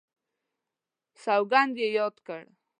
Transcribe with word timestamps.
سوګند 1.23 1.75
یې 1.81 1.87
یاد 1.97 2.15
کړ. 2.27 2.41